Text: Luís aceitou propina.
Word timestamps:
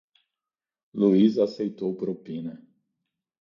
Luís 0.99 1.33
aceitou 1.45 1.91
propina. 2.01 2.55